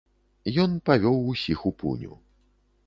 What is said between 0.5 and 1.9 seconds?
Ён павёў усіх у